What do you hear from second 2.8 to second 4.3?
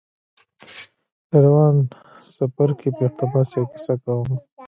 په اقتباس يوه کيسه کوم.